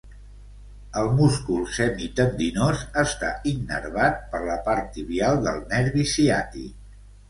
[1.01, 6.87] El múscul semitendinós està innervat per la part tibial del nervi ciàtic.